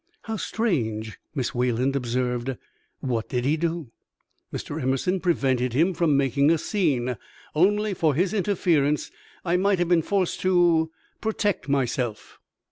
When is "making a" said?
6.17-6.57